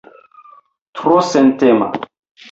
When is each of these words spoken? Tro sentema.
Tro 0.99 1.17
sentema. 1.31 1.85